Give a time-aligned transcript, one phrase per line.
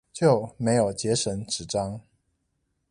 [0.11, 2.01] 就沒有節省紙張